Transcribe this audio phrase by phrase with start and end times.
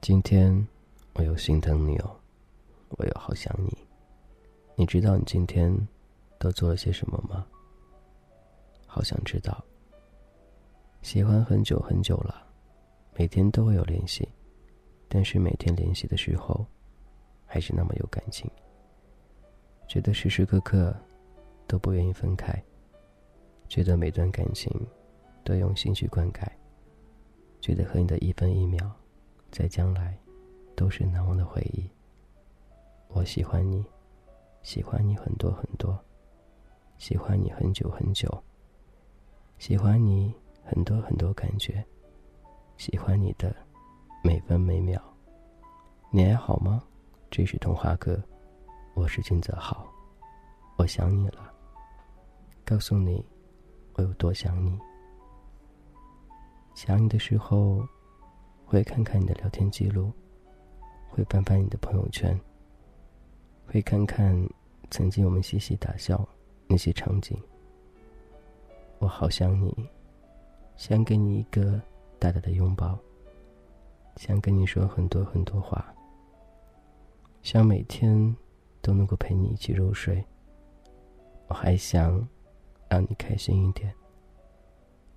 [0.00, 0.66] 今天
[1.14, 2.16] 我又心疼你哦，
[2.90, 3.74] 我又好想你。
[4.76, 5.74] 你知道你今天
[6.38, 7.46] 都做了些什么吗？
[8.86, 9.64] 好想知道。
[11.00, 12.46] 喜欢很久很久了，
[13.14, 14.28] 每天都会有联系，
[15.08, 16.66] 但是每天联系的时候，
[17.46, 18.50] 还是那么有感情。
[19.86, 20.94] 觉得时时刻刻
[21.66, 22.62] 都不愿意分开，
[23.68, 24.70] 觉得每段感情
[25.44, 26.46] 都用心去灌溉，
[27.60, 28.90] 觉得和你的一分一秒。
[29.50, 30.18] 在将来，
[30.74, 31.88] 都是难忘的回忆。
[33.06, 33.84] 我喜欢你，
[34.62, 35.96] 喜欢你很多很多，
[36.98, 38.28] 喜欢你很久很久，
[39.58, 41.84] 喜欢你很多很多感觉，
[42.76, 43.54] 喜欢你的
[44.24, 45.00] 每分每秒。
[46.10, 46.82] 你还好吗？
[47.30, 48.20] 这是童话哥，
[48.94, 49.86] 我是金泽浩，
[50.76, 51.52] 我想你了。
[52.64, 53.24] 告诉你，
[53.94, 54.78] 我有多想你。
[56.74, 57.86] 想你的时候。
[58.66, 60.10] 会看看你的聊天记录，
[61.10, 62.36] 会翻翻你的朋友圈，
[63.66, 64.34] 会看看
[64.90, 66.26] 曾经我们嬉戏打笑
[66.66, 67.38] 那些场景。
[68.98, 69.88] 我好想你，
[70.76, 71.80] 想给你一个
[72.18, 72.98] 大大的拥抱，
[74.16, 75.94] 想跟你说很多很多话，
[77.42, 78.34] 想每天
[78.84, 80.22] 都能够陪你一起入睡。
[81.48, 82.28] 我还想
[82.88, 83.92] 让你开心一点，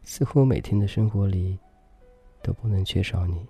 [0.04, 1.60] 似乎每天的生活里。
[2.44, 3.46] 都不能缺少你。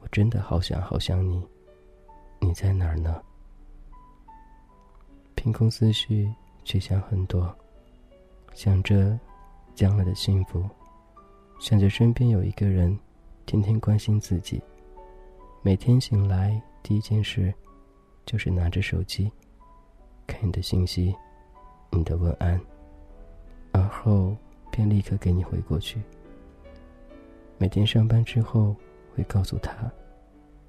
[0.00, 1.46] 我真的好想好想你，
[2.40, 3.20] 你在哪儿呢？
[5.34, 6.32] 凭空思绪，
[6.64, 7.54] 却想很多，
[8.54, 9.18] 想着
[9.74, 10.66] 将来的幸福，
[11.60, 12.98] 想着身边有一个人，
[13.44, 14.62] 天天关心自己。
[15.60, 17.52] 每天醒来第一件事，
[18.26, 19.30] 就是拿着手机，
[20.26, 21.14] 看你的信息，
[21.90, 22.60] 你的问安，
[23.72, 24.36] 而后
[24.70, 26.00] 便立刻给你回过去。
[27.58, 28.74] 每天上班之后，
[29.14, 29.90] 会告诉他，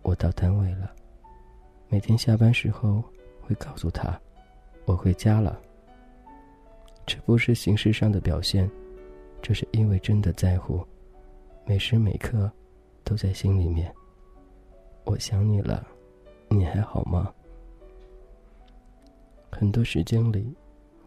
[0.04, 0.92] 我到单位了。
[1.90, 3.04] 每天下班时候，
[3.42, 4.20] 会告诉他，
[4.86, 5.60] 我回家了。
[7.06, 8.70] 这不是形式上的表现，
[9.42, 10.86] 这是因为真的在乎，
[11.66, 12.52] 每时每刻，
[13.04, 13.94] 都在心里面。
[15.06, 15.86] 我想你了，
[16.50, 17.34] 你还好吗？
[19.58, 20.54] 很多时间里，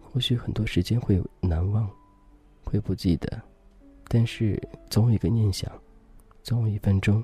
[0.03, 1.89] 或许很多时间会难忘，
[2.65, 3.41] 会不记得。
[4.09, 5.71] 但是总有一个念想，
[6.43, 7.23] 总有一分钟，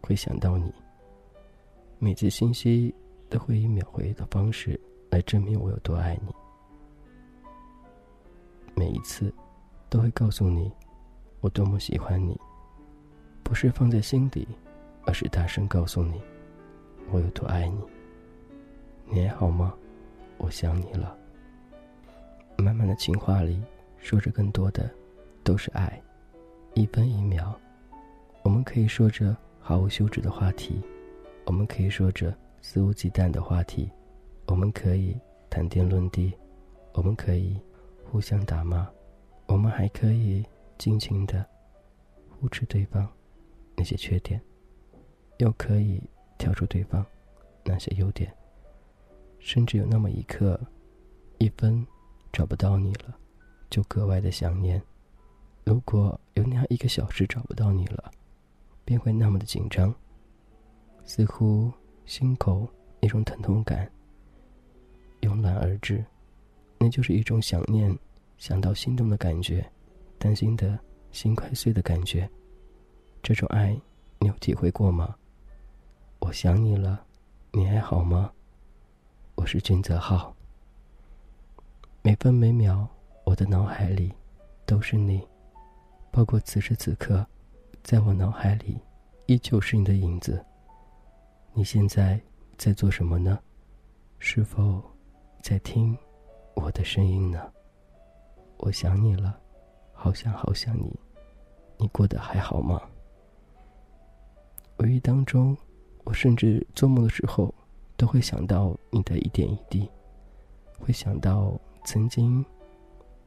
[0.00, 0.72] 会想到你。
[2.00, 2.92] 每次信息
[3.30, 4.78] 都会以秒回的方式
[5.08, 6.34] 来证明我有多爱你。
[8.74, 9.32] 每一次，
[9.88, 10.70] 都会告诉你，
[11.40, 12.36] 我多么喜欢你。
[13.44, 14.48] 不是放在心底，
[15.04, 16.20] 而是大声告诉你，
[17.12, 17.78] 我有多爱你。
[19.08, 19.72] 你还好吗？
[20.38, 21.16] 我想你了。
[22.58, 23.62] 满满的情话里，
[23.98, 24.90] 说着更多的，
[25.44, 26.00] 都是爱。
[26.74, 27.54] 一分一秒，
[28.42, 30.80] 我们可以说着毫无休止的话题，
[31.44, 33.90] 我们可以说着肆无忌惮的话题，
[34.46, 36.34] 我们可以谈天论地，
[36.92, 37.58] 我们可以
[38.04, 38.86] 互相打骂，
[39.46, 40.44] 我们还可以
[40.76, 41.44] 尽情的
[42.28, 43.08] 忽视对方
[43.74, 44.40] 那些缺点，
[45.38, 46.02] 又可以
[46.36, 47.04] 挑出对方
[47.64, 48.30] 那些优点，
[49.38, 50.60] 甚至有那么一刻，
[51.38, 51.86] 一分
[52.32, 53.16] 找不到你了，
[53.70, 54.82] 就格外的想念。
[55.64, 58.10] 如果有那样一个小时找不到你了，
[58.84, 59.94] 便会那么的紧张，
[61.04, 61.72] 似乎
[62.04, 62.68] 心口
[63.00, 63.90] 一种疼痛感
[65.22, 66.04] 慵懒而至，
[66.78, 67.96] 那就是一种想念、
[68.38, 69.68] 想到心动的感觉，
[70.18, 70.78] 担心的
[71.10, 72.28] 心快碎的感觉。
[73.22, 73.76] 这种爱，
[74.20, 75.16] 你有体会过吗？
[76.20, 77.04] 我想你了，
[77.50, 78.32] 你还好吗？
[79.46, 80.34] 我是君泽浩。
[82.02, 82.84] 每分每秒，
[83.22, 84.12] 我的脑海里
[84.64, 85.24] 都是你。
[86.10, 87.24] 包括此时此刻，
[87.84, 88.76] 在我脑海里，
[89.26, 90.44] 依旧是你的影子。
[91.52, 92.20] 你现在
[92.58, 93.38] 在做什么呢？
[94.18, 94.82] 是否
[95.40, 95.96] 在听
[96.56, 97.48] 我的声音呢？
[98.56, 99.38] 我想你了，
[99.92, 100.92] 好想好想你。
[101.76, 102.82] 你过得还好吗？
[104.76, 105.56] 回忆当中，
[106.02, 107.54] 我甚至做梦的时候，
[107.96, 109.88] 都会想到你的一点一滴，
[110.78, 112.44] 会想到曾经、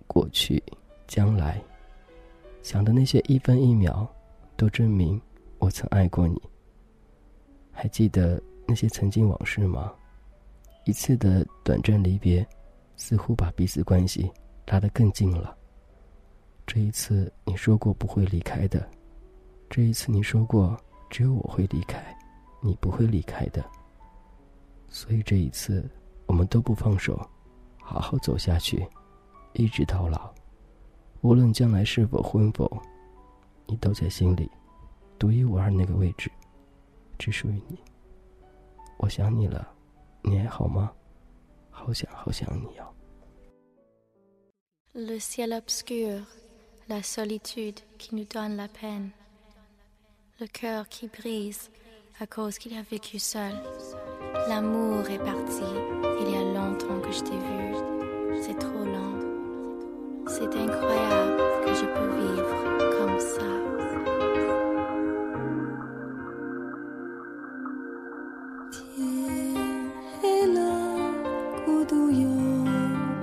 [0.07, 0.61] 过去、
[1.07, 1.61] 将来。
[2.61, 4.07] 想的那些一分一秒，
[4.55, 5.19] 都证明
[5.57, 6.41] 我曾爱过你。
[7.71, 9.93] 还记得那些曾经往事吗？
[10.85, 12.45] 一次的短暂离别，
[12.97, 14.29] 似乎把彼此关系
[14.67, 15.55] 拉得更近了。
[16.67, 18.87] 这一次你说过不会离开的，
[19.69, 20.77] 这一次你说过
[21.09, 22.15] 只有我会离开，
[22.61, 23.63] 你不会离开的。
[24.89, 25.87] 所以这一次
[26.25, 27.19] 我们都不放手，
[27.79, 28.85] 好好走下去，
[29.53, 30.33] 一直到老。
[31.21, 32.81] 无论将来是否婚否，
[33.65, 34.49] 你都在心里，
[35.17, 36.31] 独一无二那个位置，
[37.17, 37.77] 只属于你。
[38.97, 39.67] 我想你了，
[40.21, 40.91] 你还好吗？
[41.69, 42.93] 好想好想你哦。
[44.93, 46.23] Le ciel obscur,
[46.87, 49.11] la solitude qui nous donne la peine,
[50.39, 51.69] le cœur qui brise
[52.19, 53.53] à cause qu'il a vécu seul.
[54.48, 55.64] L'amour est parti,
[56.20, 57.74] il y a longtemps que je t'ai vu,
[58.42, 59.14] c'est trop long.
[60.26, 62.54] C'est incroyable que je peux vivre
[62.98, 63.42] comme ça.
[68.70, 68.76] 天
[70.20, 70.58] 黑了，
[71.64, 72.28] 孤独又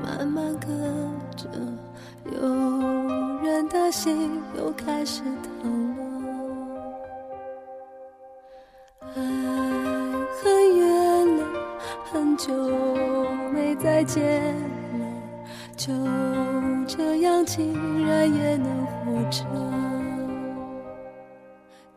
[0.01, 0.67] 慢慢隔
[1.35, 1.49] 着，
[2.31, 2.39] 有
[3.43, 5.21] 人的心又开始
[5.61, 5.94] 疼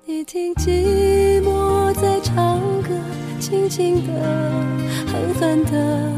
[0.06, 2.90] 你听寂寞在唱歌，
[3.40, 4.14] 轻轻的，
[5.08, 6.12] 狠狠的，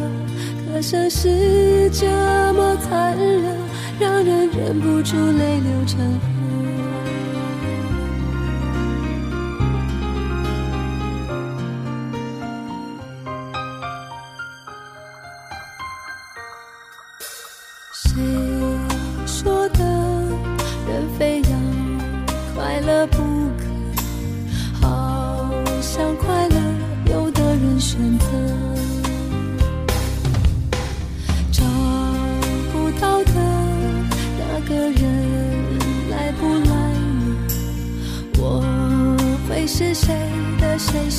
[0.66, 2.08] 歌声是这
[2.54, 3.44] 么残忍，
[4.00, 6.31] 让人忍不住泪流成河。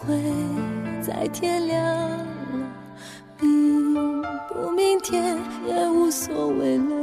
[0.00, 0.14] 会
[1.02, 2.26] 再天亮了，
[3.40, 6.94] 明不明天也无所谓了，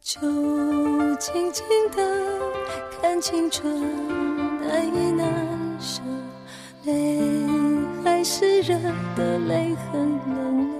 [0.00, 0.18] 就
[1.16, 1.64] 静静
[1.94, 2.02] 的
[3.00, 3.80] 看青春
[4.66, 5.28] 难以难
[5.78, 6.00] 舍，
[6.84, 7.20] 泪
[8.02, 8.78] 还是热
[9.14, 10.00] 的，泪很
[10.34, 10.79] 冷